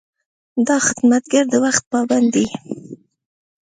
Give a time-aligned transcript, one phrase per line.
[0.67, 2.47] دا خدمتګر د وخت پابند دی.